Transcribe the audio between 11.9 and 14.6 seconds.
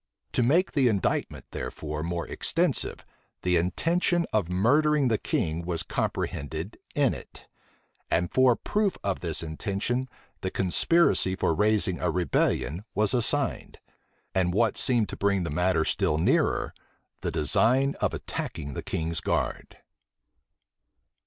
a rebellion was assigned; and,